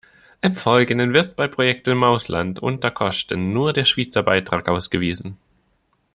[0.41, 5.37] Im Folgenden wird bei Projekten im Ausland unter «Kosten» nur der Schweizer Beitrag ausgewiesen.